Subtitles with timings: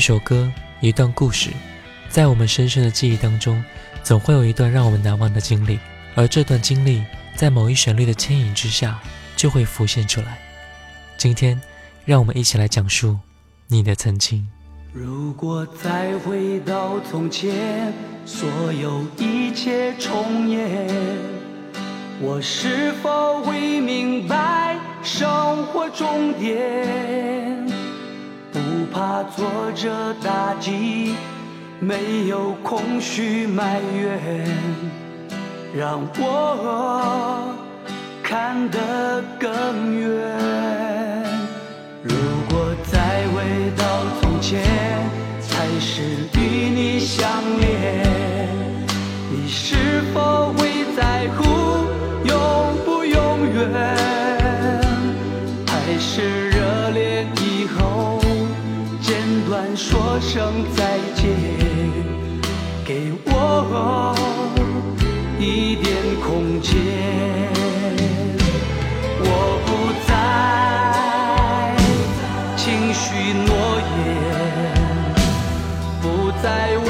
[0.00, 1.50] 一首歌，一段故事，
[2.08, 3.62] 在我们深深的记忆当中，
[4.02, 5.78] 总会有一段让我们难忘的经历，
[6.14, 7.04] 而这段经历
[7.36, 8.98] 在某一旋律的牵引之下，
[9.36, 10.38] 就会浮现出来。
[11.18, 11.60] 今天，
[12.06, 13.18] 让我们一起来讲述
[13.68, 14.48] 你的曾经。
[14.90, 17.92] 如果再回到从前，
[18.24, 20.88] 所有一切重演，
[22.22, 27.59] 我是否会明白生活终点？
[28.92, 31.14] 怕挫折打击，
[31.78, 34.18] 没有空虚埋怨，
[35.74, 37.54] 让我
[38.22, 39.48] 看得更
[39.98, 40.08] 远。
[42.02, 42.14] 如
[42.50, 43.84] 果再回到
[44.20, 44.60] 从前，
[45.48, 46.02] 还是
[46.34, 47.28] 与你相
[47.60, 48.04] 恋，
[49.30, 51.44] 你是否会在乎
[52.24, 52.34] 永
[52.84, 53.70] 不永远？
[55.66, 56.39] 还是
[60.20, 61.30] 声再见，
[62.84, 64.14] 给我
[65.38, 66.76] 一点空间。
[69.22, 69.24] 我
[69.66, 69.68] 不
[70.06, 70.10] 再
[72.56, 73.50] 轻许诺
[73.96, 73.98] 言，
[76.02, 76.04] 不
[76.42, 76.46] 再
[76.86, 76.88] 为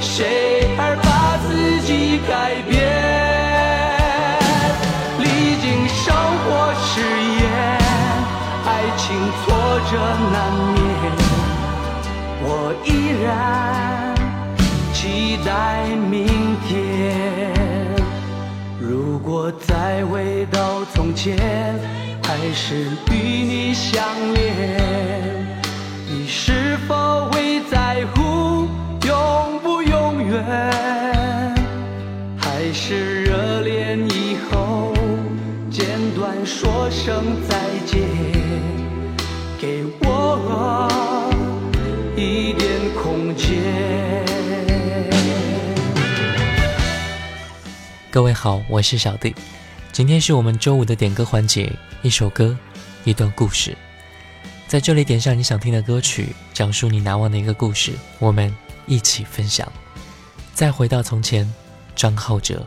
[0.00, 1.08] 谁而把
[1.46, 2.30] 自己改
[2.68, 2.74] 变。
[5.20, 5.24] 历
[5.62, 6.04] 经生
[6.42, 6.46] 活
[6.84, 7.00] 试
[7.40, 7.44] 验，
[8.66, 9.04] 爱情
[9.44, 9.44] 挫
[9.90, 9.92] 折
[10.32, 10.34] 难
[10.74, 10.75] 免，
[13.22, 14.14] 然
[14.92, 16.26] 期待明
[16.66, 17.54] 天。
[18.80, 21.36] 如果再回到从前，
[22.22, 22.74] 还是
[23.10, 24.02] 与你相
[24.34, 24.46] 恋，
[26.08, 28.68] 你是否会在乎
[29.06, 30.44] 永不永远？
[32.38, 34.92] 还是热恋以后，
[35.70, 38.00] 简短说声再见，
[48.16, 49.34] 各位好，我是小弟。
[49.92, 52.56] 今天是我们周五的点歌环节，一首歌，
[53.04, 53.76] 一段故事，
[54.66, 58.50] 在这里点上你想听的歌曲，讲述你难忘的一个故事，我们
[58.86, 59.70] 一起分享。
[60.54, 61.46] 再回到从前，
[61.94, 62.66] 张浩哲。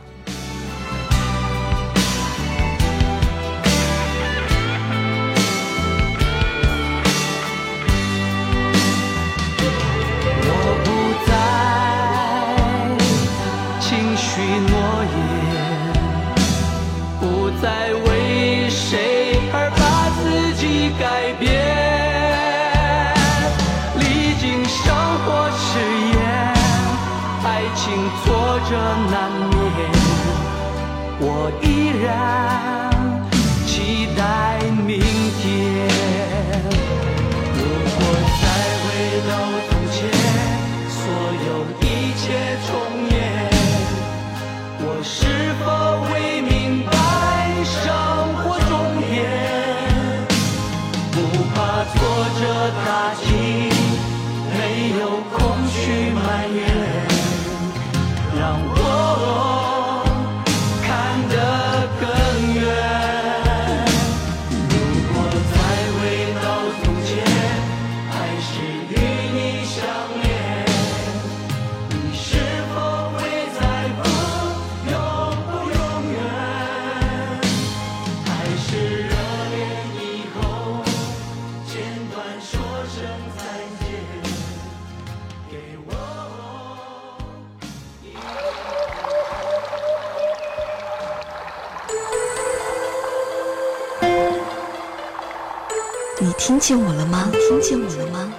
[96.69, 97.31] 见我了吗？
[97.31, 98.31] 听见我了吗？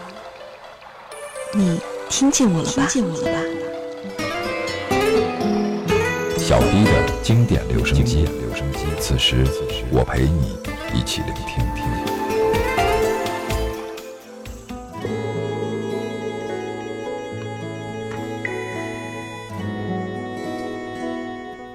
[1.52, 2.86] 你听见我了吧？
[2.88, 3.40] 听见我了吧？
[6.38, 6.92] 小 B 的
[7.24, 8.86] 经典留声机，留声机。
[9.00, 9.44] 此时，
[9.90, 10.56] 我陪你
[10.94, 11.60] 一起聆听。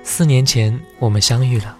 [0.05, 1.75] 四年前我们相遇了，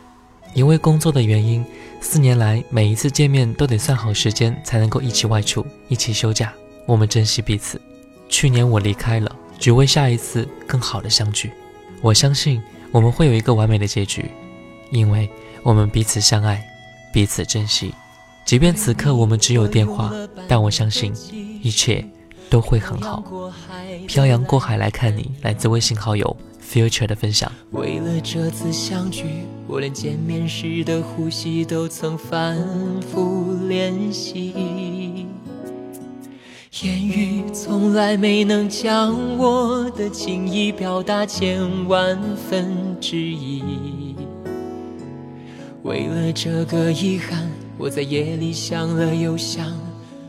[0.54, 1.66] 因为工作的原因，
[2.08, 6.54] 四年来每一次见面都得算好时间才能够一起外出，一起休假。
[6.86, 7.82] 我们珍惜彼此。
[8.30, 11.52] 去年我离开了，只为下一次更好的相聚。
[12.04, 12.62] 我相信
[12.92, 14.30] 我们会有一个完美的结局，
[14.92, 15.28] 因为
[15.64, 16.64] 我们彼此相爱，
[17.12, 17.92] 彼此珍惜。
[18.46, 20.14] 即便此刻我们只有电话，
[20.48, 21.12] 但我相信
[21.64, 22.06] 一切
[22.50, 23.24] 都会很好。
[24.08, 27.52] 漂洋过海来看你，来自微信好友 Future 的分享。
[27.72, 29.26] 为了这次相聚，
[29.68, 32.58] 我连见面时的呼吸都曾反
[33.02, 35.26] 复练习。
[36.84, 44.14] 言语从来没能将我的情意表达千万分之一。
[45.84, 49.72] 为了这个遗憾，我在夜里想了又想，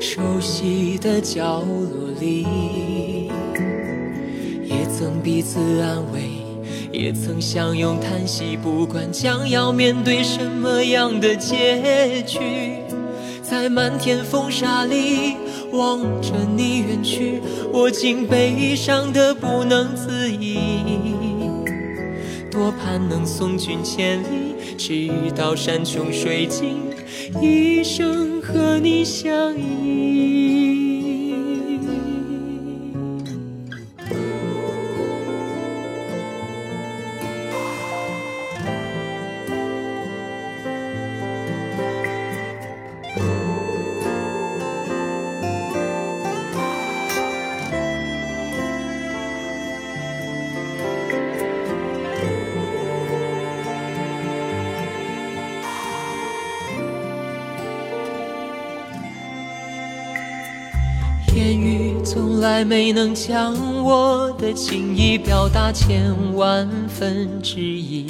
[0.00, 2.46] 熟悉的角落里，
[4.64, 6.22] 也曾彼此安慰，
[6.90, 12.38] 也曾相拥叹息，不管将要面对什么样的结局。
[13.42, 15.36] 在漫天风沙里
[15.72, 20.58] 望着你远去，我竟悲伤得不能自已。
[22.50, 26.78] 多盼能送君千里，直到山穷水尽，
[27.42, 30.49] 一生和你相依。
[62.60, 68.04] 从来没能将我的情意表达千万分之一。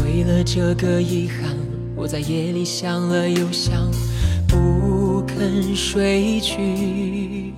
[0.00, 1.50] 为了这个遗憾，
[1.96, 3.90] 我在夜里想了又想，
[4.46, 7.52] 不肯睡去。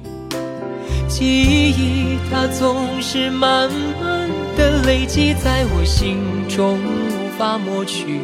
[1.08, 3.70] 记忆它总是慢
[4.00, 6.16] 慢的累积在我心
[6.48, 8.22] 中，无法抹去。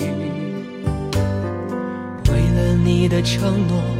[2.28, 3.99] 为了你的承诺。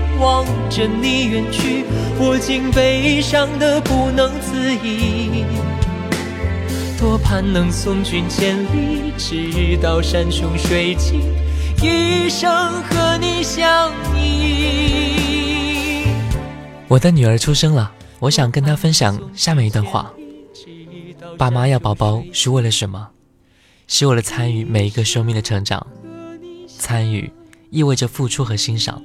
[0.21, 1.83] 望着你远去，
[2.19, 5.43] 我竟悲伤的不能自已。
[6.99, 11.21] 多盼能送君千里，直到山穷水尽，
[11.81, 12.47] 一生
[12.83, 16.05] 和你相依。
[16.87, 20.13] 我的女儿出生了，我想跟她分享下面一段话：
[21.35, 23.07] 爸妈要宝宝是为了什么？
[23.87, 25.87] 是为了参与每一个生命的成长。
[26.67, 27.33] 参与
[27.71, 29.01] 意味着付出和欣赏。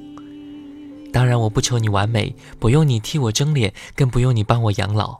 [1.13, 5.19] 当然，我不求你完美，不用你替我争脸，更不用你帮我养老，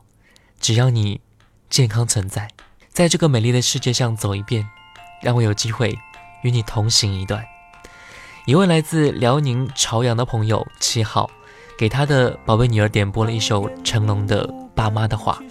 [0.59, 1.21] 只要你
[1.69, 2.49] 健康存在，
[2.89, 4.67] 在这个美丽的世界上走一遍，
[5.21, 5.97] 让我有机会
[6.43, 7.43] 与你同行一段。
[8.45, 11.29] 一位来自辽宁朝阳的朋友七号，
[11.77, 15.41] 给他的宝贝女儿点播了一首成龙的《爸妈的话》，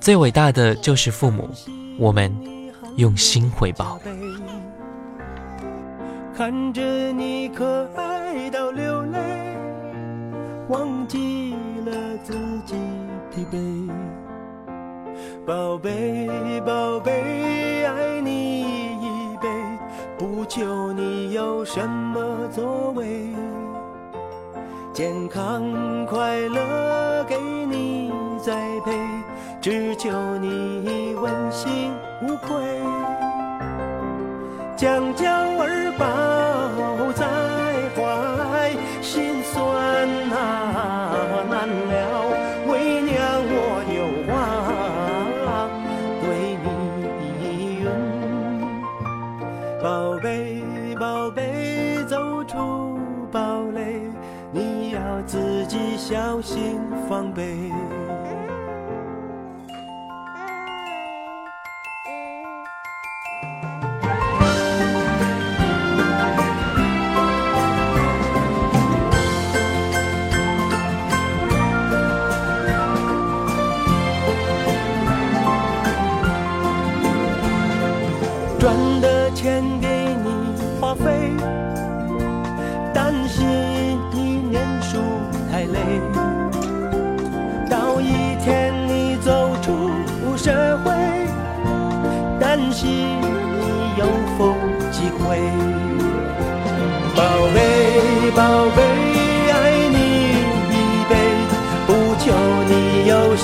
[0.00, 1.50] 最伟大的就是父母，
[1.98, 2.34] 我们
[2.96, 4.00] 用心回报。
[6.36, 9.18] 看着你可爱到流泪。
[10.68, 11.54] 忘记
[11.86, 12.34] 了自
[12.66, 12.76] 己
[13.30, 13.90] 疲惫，
[15.46, 18.60] 宝贝宝贝，爱你
[19.00, 19.48] 一辈，
[20.18, 23.30] 不求你有什么作为，
[24.92, 25.64] 健康
[26.04, 28.12] 快乐给你
[28.44, 28.92] 栽培，
[29.58, 31.90] 只求你问心
[32.20, 32.62] 无愧，
[34.76, 35.75] 将娇儿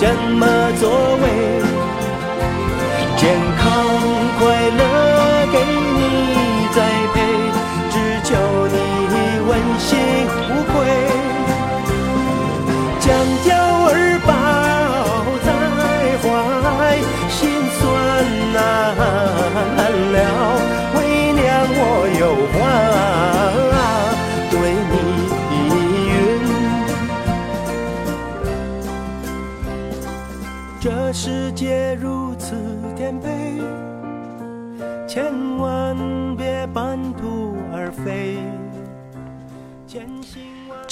[0.02, 0.51] 什么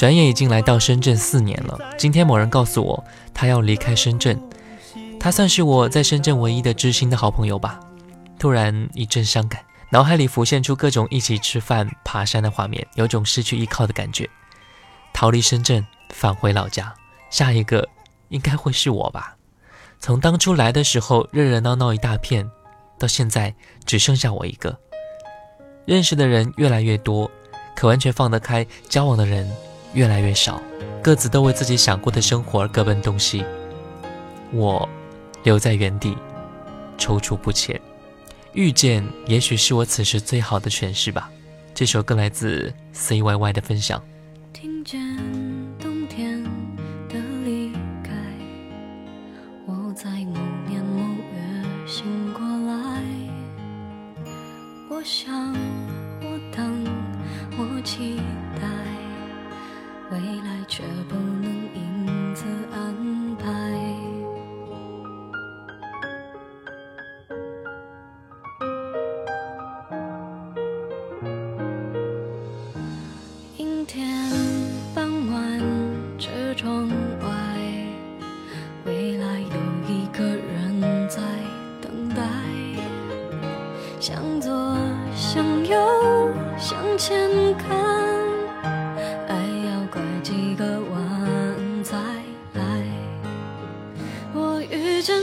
[0.01, 1.79] 转眼已经来到深圳四年了。
[1.99, 3.05] 今天某人告诉我，
[3.35, 4.41] 他要离开深圳，
[5.21, 7.79] 他算是我在深圳唯一的知心的好朋友吧。
[8.39, 14.27] 突然一阵伤感，脑海里浮现出各种一起吃饭、爬山的画面，有种失去依靠的感觉。
[15.13, 16.95] 逃离深圳，返回老家，
[17.29, 17.87] 下一个
[18.31, 19.37] 应该会是我吧。
[19.99, 22.51] 从当初来的时候热热闹闹一大片，
[22.99, 23.55] 到现在
[23.85, 24.75] 只剩下我一个。
[25.85, 27.31] 认识的人越来越多，
[27.77, 29.47] 可完全放得开交往的人
[29.93, 30.61] 越来越少，
[31.03, 33.45] 各自都为自己想过的生活而各奔东西。
[34.53, 34.89] 我
[35.43, 36.17] 留在原地，
[36.99, 37.81] 踌躇不前。
[38.53, 41.31] 遇见，也许是我此时最好的诠释吧。
[41.75, 44.03] 这首歌来自 CYY 的分享。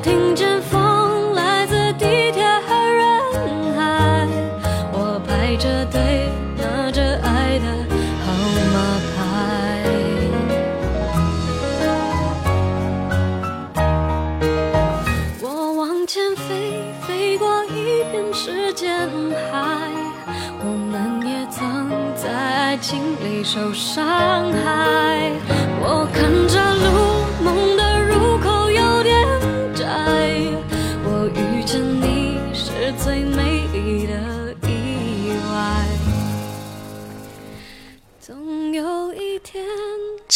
[0.00, 0.27] 听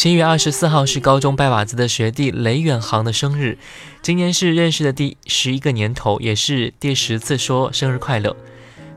[0.02, 3.56] 七月二十四号是高中拜把子的学弟雷远航的生日，
[4.02, 8.36] 今年是认识的第十一个年头，也是第十次说生日快乐。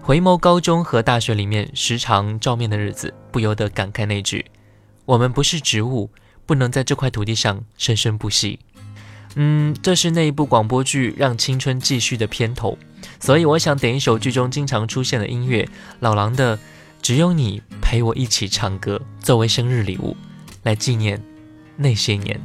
[0.02, 4.48] 回眸高中和大学里面时常照面的日子，不由得感慨那句
[5.06, 6.10] ：“我们不是植物，
[6.48, 8.58] 不能在这块土地上生生不息。”
[9.38, 12.80] 嗯，这是那一部广播剧《让青春继续》的片头，
[13.20, 15.70] 所以我想点一首剧中经常出现的音乐，
[16.00, 16.58] 老狼的
[17.04, 20.18] 《只有你陪我一起唱歌》，作为生日礼物。
[20.66, 21.22] 来纪念
[21.78, 22.42] 那些年。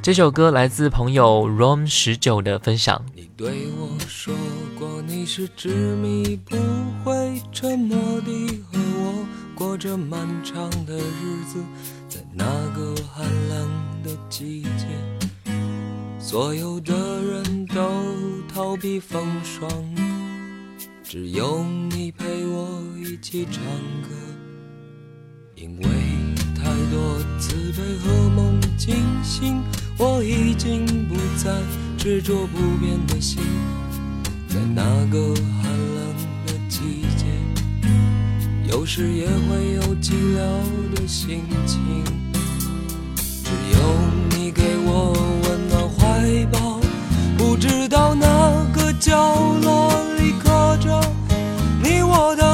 [0.00, 3.04] 这首歌来自朋友 Rom 十九的分享。
[3.14, 4.34] 你对我说
[4.78, 6.56] 过，你是执迷不
[7.04, 11.62] 悔沉默地和我过着漫长的日子，
[12.08, 13.70] 在那个寒冷
[14.02, 15.52] 的季节，
[16.18, 18.02] 所有的人都
[18.52, 19.70] 逃避风霜，
[21.02, 23.62] 只有你陪我一起唱
[24.02, 24.08] 歌。
[25.54, 25.84] 因为
[26.94, 29.60] 多慈悲和梦惊醒，
[29.98, 31.50] 我已经不再
[31.98, 33.42] 执着不变的心，
[34.48, 36.14] 在那个寒冷
[36.46, 37.26] 的季节，
[38.70, 42.04] 有时也会有寂寥的心情。
[43.42, 43.78] 只有
[44.30, 46.78] 你给我温暖怀抱，
[47.36, 48.26] 不知道哪
[48.72, 51.00] 个角落里刻着
[51.82, 52.53] 你我的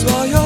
[0.00, 0.39] 所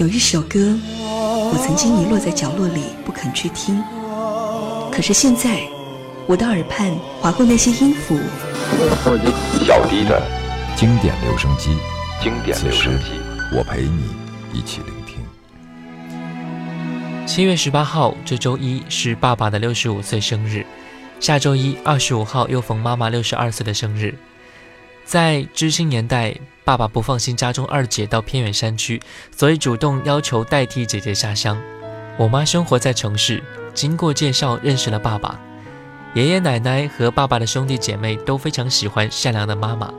[0.00, 0.58] 有一首歌，
[1.52, 3.84] 我曾经遗落在角落里不肯去听，
[4.90, 5.60] 可是现在，
[6.26, 8.18] 我的耳畔划过那些音符，
[9.62, 10.22] 小迪的
[10.74, 11.76] 经典留声机，
[12.22, 13.10] 经典留声机。
[13.54, 14.04] 我陪你
[14.54, 15.16] 一起聆听。
[17.26, 20.64] 七月十八号，这周一是爸爸的六十五岁生日，
[21.20, 24.14] 下周一二十五号又逢妈妈六十二岁的生日。
[25.10, 29.02] 在知青年代，爸爸不放心家中二姐到偏远山区，
[29.36, 31.60] 所以主动要求代替姐姐下乡。
[32.16, 33.42] 我妈生活在城市，
[33.74, 35.40] 经过介绍认识了爸爸。
[36.14, 39.92] 爷爷奶奶和爸爸的兄弟姐妹都非常喜欢善良的妈妈，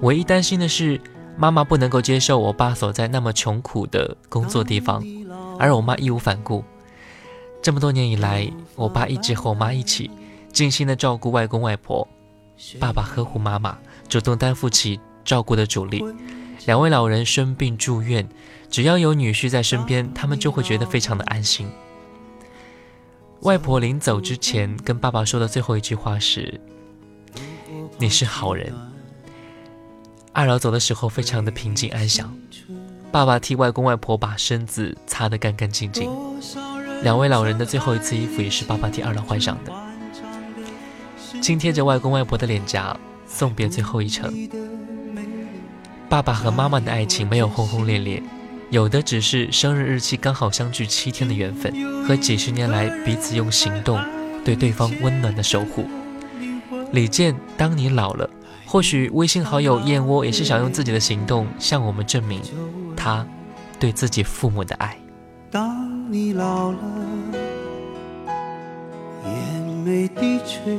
[0.00, 1.00] 唯一担心的是
[1.36, 5.00] 妈妈不能够接受我爸所在那么穷苦的工作地方，
[5.60, 6.64] 而我妈义无反顾。
[7.62, 10.10] 这么多年以来，我爸一直和我妈一起
[10.52, 12.08] 尽心的照顾外公外婆，
[12.80, 16.04] 爸爸呵护妈妈，主动担负起照顾的主力。
[16.66, 18.28] 两位老人生病住院，
[18.70, 21.68] 只要有女婿在身边，他们就会觉得非常的安心。
[23.42, 26.60] 外婆临走之前跟爸爸说的最后一句话是
[27.98, 28.72] ：“你是好人。”
[30.32, 32.34] 二老走的时候非常的平静安详，
[33.12, 36.10] 爸爸替外公外婆把身子擦得干干净净。
[37.02, 39.72] 两位老人的最后一次衣服也是爸爸替二老换上的。
[41.40, 42.96] 紧贴着外公外婆的脸颊，
[43.36, 44.32] 送别最后一程。
[46.08, 48.22] 爸爸和妈妈的爱情没有轰轰烈烈，
[48.70, 51.70] 有的只是生日日期刚好相距七天的缘分，
[52.06, 54.00] 和几十年来彼此用行动
[54.42, 55.84] 对对方温暖的守护。
[56.92, 58.30] 李健，当你老了，
[58.64, 62.40] 或许微信好友燕窝也是想用自己的行动向我们证明
[62.96, 63.26] 他
[63.78, 64.96] 对自己父母的爱。
[65.50, 66.78] 当你老了，
[69.26, 70.78] 眼眉低垂，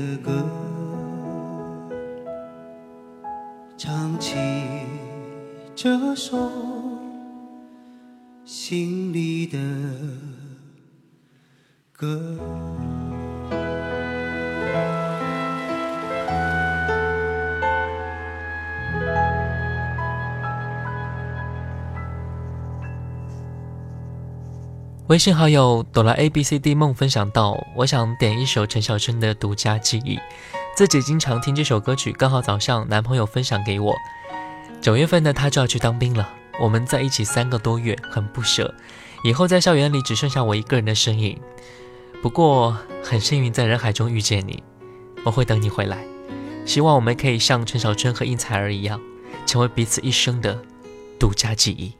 [0.00, 0.48] 的歌，
[3.76, 4.36] 唱起
[5.74, 6.50] 这首
[8.44, 9.58] 心里的
[11.92, 12.89] 歌。
[25.10, 30.14] 微信好友哆啦 A B C D 梦分享到，我想点一首陈小春的《独家记忆》，
[30.76, 33.92] 自己经常听这首歌曲，刚好早上男朋友分享给我。
[34.80, 38.72] 九月份呢，他就要去当兵了，我们在一起三个多月，很不舍。
[39.24, 41.36] 以后在校园里只剩下我一个人的身影，
[42.22, 44.62] 不过很幸运在人海中遇见你，
[45.24, 45.98] 我会等你回来。
[46.64, 49.00] 希望我们可以像陈小春和应采儿一样，
[49.44, 50.62] 成为彼此一生的
[51.18, 51.99] 独家记忆。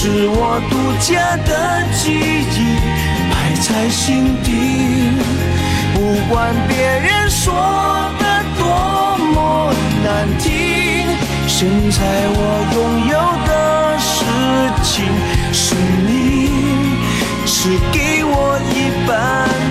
[0.00, 2.78] 是我独家的记忆，
[3.32, 4.48] 摆在心底。
[5.92, 7.52] 不管别人说
[8.20, 8.22] 的
[8.56, 8.62] 多
[9.34, 10.06] 么难
[10.38, 10.46] 听，
[11.48, 11.98] 现在
[12.30, 12.38] 我
[12.74, 13.98] 拥有的。
[13.98, 14.22] 事
[14.84, 15.04] 情
[15.52, 15.74] 是
[16.06, 16.08] 你，
[17.44, 17.56] 是
[17.90, 19.10] 给我一半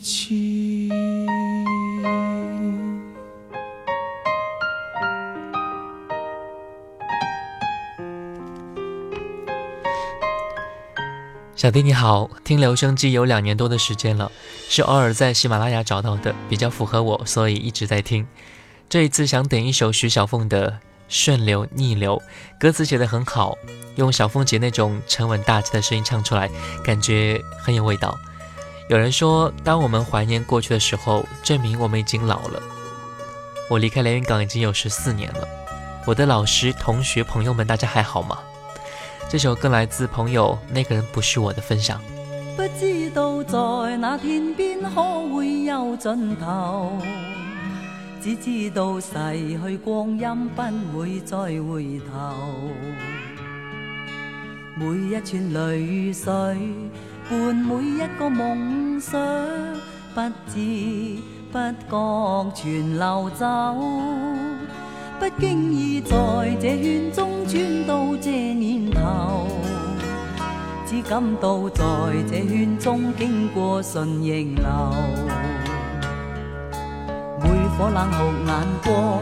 [0.00, 0.88] 嫌弃。
[11.54, 14.32] 小弟你好，听留声机有两年多的时间了，
[14.70, 18.26] 是偶尔在喜马拉雅找到的，比较符合我，所以一直在听。
[18.88, 20.70] 这一次想点一首徐小凤的
[21.08, 22.16] 《顺流逆流》，
[22.58, 23.58] 歌词写得很好。
[23.96, 26.48] 用小凤姐那种沉稳大气的声音唱出来，
[26.82, 28.18] 感觉很有味道。
[28.90, 32.60] 有人说，当我们怀念过去的时候，证明我们已经老了。
[33.68, 35.46] 我离开连云港已经有十四年了，
[36.04, 38.40] 我的老师、同学、朋友们，大家还好吗？
[39.28, 42.00] 这首歌来自朋友那个人不是我的分享。
[42.56, 46.98] 不知道在那天边可会有尽头，
[48.20, 49.12] 只知道逝
[49.64, 52.34] 去光阴不会再回头。
[54.74, 56.32] 每一串泪水
[57.30, 59.20] 伴每一个梦想，
[60.12, 61.16] 不知
[61.52, 63.46] 不觉全流走。
[65.20, 66.16] 不经意在
[66.60, 69.46] 这圈中转到这年头，
[70.84, 71.84] 只感到在
[72.28, 74.64] 这圈中经过顺逆流。
[77.38, 79.20] 每颗冷酷眼光，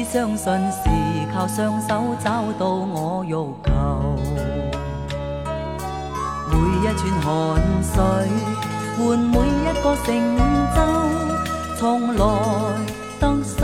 [0.00, 0.88] 只相信是
[1.30, 4.16] 靠双手找到我欲求。
[6.48, 7.28] 每一串汗
[7.82, 7.92] 水
[8.96, 10.08] 换每一个成
[10.74, 10.78] 就，
[11.76, 12.18] 从来
[13.20, 13.62] 得失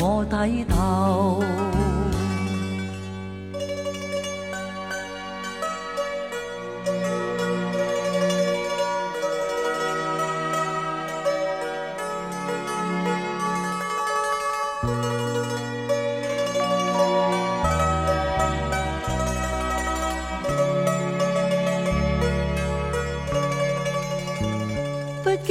[0.00, 1.69] 我睇透。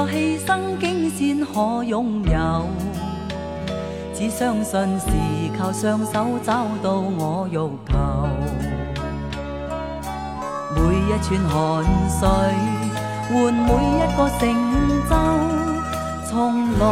[0.00, 2.66] 作牺牲，竟先可拥有。
[4.14, 5.06] 只相信是
[5.58, 7.98] 靠雙手找到我欲求。
[10.74, 12.26] 每一串汗水
[13.28, 14.40] 換每一個成
[15.10, 15.12] 就，
[16.30, 16.32] 從
[16.78, 16.82] 來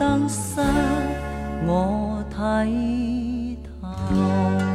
[0.00, 0.60] 得失
[1.68, 4.65] 我睇透。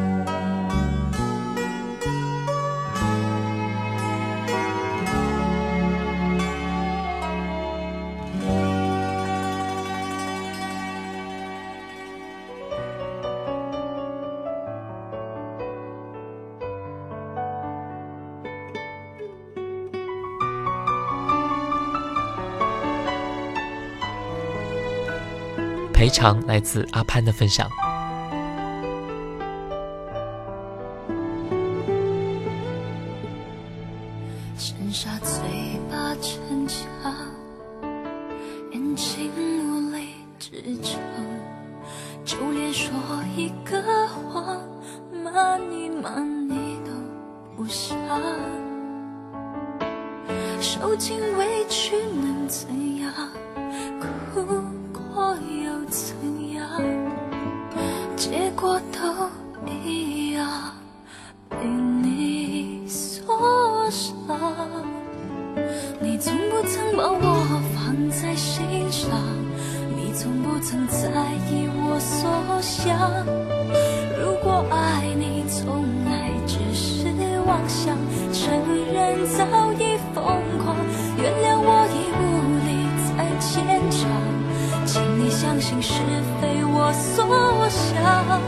[26.02, 27.70] 赔偿来自阿潘的分享。
[85.42, 85.94] 相信是
[86.40, 88.40] 非我所想。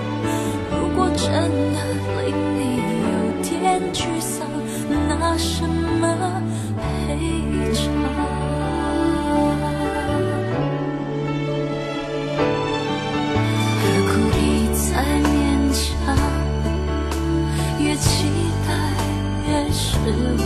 [0.69, 1.25] 如果真
[1.73, 1.77] 的
[2.21, 2.61] 令你
[3.09, 4.45] 有点沮丧，
[5.09, 6.05] 拿什么
[6.77, 7.17] 赔
[7.73, 7.81] 偿？
[13.81, 14.85] 何苦一再
[15.31, 15.33] 勉
[15.73, 15.81] 强？
[17.79, 18.07] 越期
[18.67, 18.69] 待
[19.47, 19.97] 越失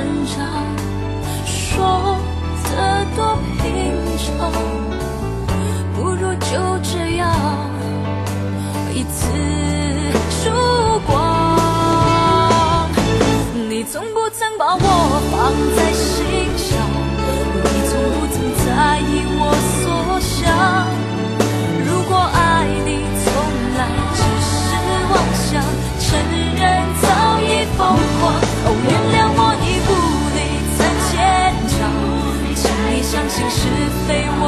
[0.00, 0.38] 成长，
[1.44, 2.16] 说
[2.64, 3.62] 的多平
[4.16, 4.50] 常，
[5.94, 7.28] 不如就这样
[8.94, 9.28] 一次
[10.30, 10.50] 曙
[11.06, 11.10] 光。
[13.68, 14.80] 你从不曾把我
[15.30, 15.89] 放在
[34.10, 34.39] 是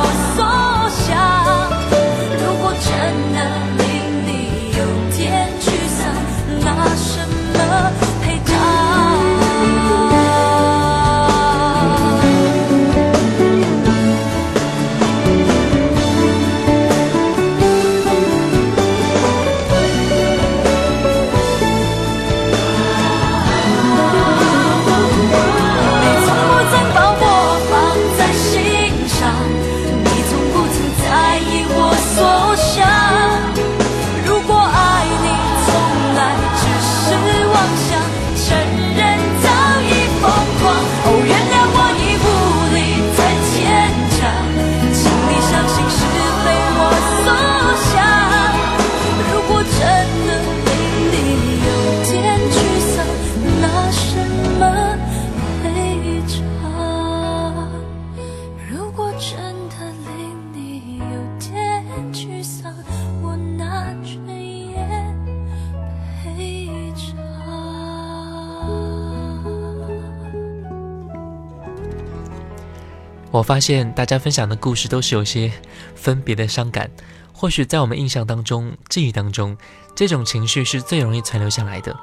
[73.52, 75.52] 发现大家分享的故事都是有些
[75.94, 76.90] 分别的伤感。
[77.34, 79.54] 或许在我们印象当中、记忆当中，
[79.94, 81.94] 这种情绪是最容易存留下来的。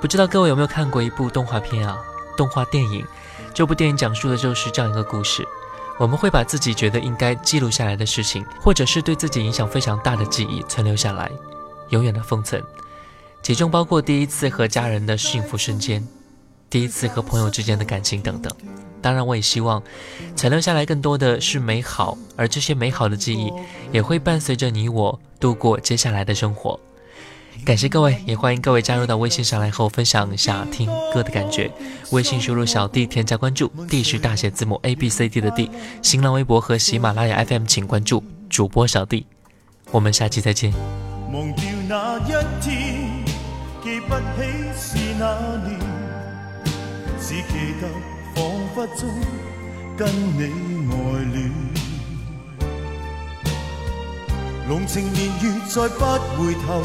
[0.00, 1.98] 不知道各位有没有看过一部动画片啊？
[2.36, 3.04] 动画电影。
[3.52, 5.44] 这部电影讲述的就是这样一个故事：
[5.98, 11.28] 我们会把自己觉得应该记录下来的事情，或者是对自己影响非常大的记忆存留下来，
[11.88, 12.62] 永远的封存。
[13.42, 16.06] 其中包括第一次和家人的幸福瞬间，
[16.70, 18.56] 第一次和朋友之间的感情等等。
[19.04, 19.82] 当然，我也希望
[20.34, 23.52] 残留下来更多的是美好，而这些美好的记忆
[23.92, 26.80] 也会伴随着你我度过接下来的生活。
[27.66, 31.70] 感谢各位，也欢迎各位加入到微信上来和我分享一下听歌的感觉。
[32.12, 35.70] 微信输入小弟添加关注，D 是大写字母 A B C D 的 D。
[36.00, 39.26] 新浪微博和喜马拉雅 FM 请关注主播小弟。
[39.90, 40.72] 我们下期再见。
[41.30, 42.32] 忘掉那一
[42.62, 43.22] 天，
[43.82, 44.42] 記不起
[44.74, 45.78] 是那年，
[47.20, 48.42] 只記得彷
[48.74, 49.08] 彿中
[49.96, 50.42] 跟你
[50.90, 50.94] 愛
[51.32, 51.36] 戀。
[54.68, 56.04] 濃情年月再不
[56.42, 56.82] 回頭，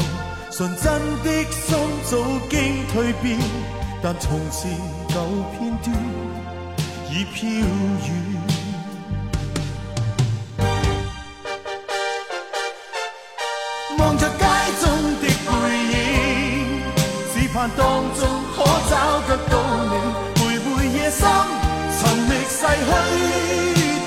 [0.52, 0.86] 純真
[1.24, 1.68] 的心
[2.04, 2.18] 早
[2.50, 3.40] 經蛻變，
[4.02, 4.78] 但從前
[5.08, 5.16] 舊
[5.58, 5.88] 片段
[7.10, 7.38] 已飄
[8.04, 8.06] 遠。
[13.98, 14.44] 望着街
[14.82, 14.84] 中
[15.22, 15.50] 的背
[15.94, 15.96] 影，
[17.34, 17.82] 只盼當
[18.14, 18.22] 中
[18.56, 18.58] 可
[18.90, 18.94] 找
[19.28, 19.54] 得到
[19.86, 19.94] 你，
[21.20, 21.28] 心
[21.98, 22.00] 寻
[22.30, 22.88] 觅，逝去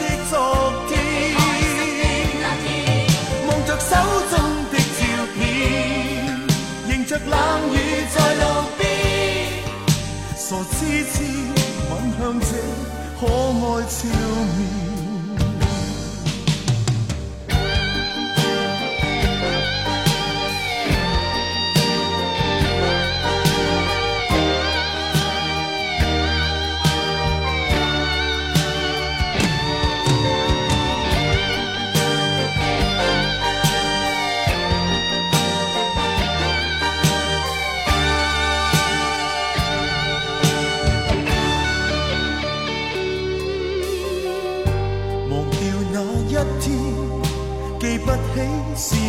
[0.00, 0.32] 的昨
[0.88, 0.92] 天。
[3.46, 3.90] 望着手
[4.30, 4.34] 中
[4.72, 5.00] 的照
[5.34, 5.40] 片，
[6.88, 7.34] 迎着冷
[7.74, 7.76] 雨
[8.14, 8.42] 在路
[8.78, 8.82] 边，
[10.36, 11.14] 傻痴痴
[11.90, 12.46] 吻向这
[13.20, 13.98] 可爱笑
[14.56, 14.81] 面。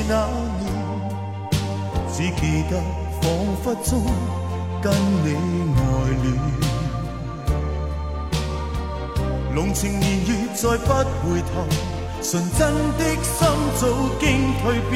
[0.06, 0.28] 那
[0.60, 0.62] 年，
[2.12, 2.72] 只記得
[3.22, 3.24] 彷
[3.64, 3.92] 彿中
[4.82, 4.92] 跟
[5.24, 5.28] 你
[5.78, 5.82] 愛
[6.22, 6.26] 戀，
[9.56, 10.88] 濃情年月再不
[11.24, 11.52] 回頭，
[12.22, 12.62] 純真
[12.98, 13.48] 的心
[13.80, 13.82] 早
[14.20, 14.24] 經
[14.62, 14.94] 蜕變，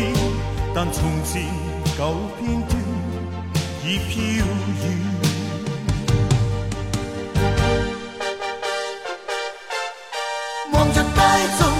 [0.76, 1.34] 但從前
[1.98, 2.00] 舊
[2.38, 2.72] 片段
[3.86, 4.12] 已飄
[4.82, 4.84] 遠，
[10.74, 11.20] 望着街
[11.60, 11.77] 中。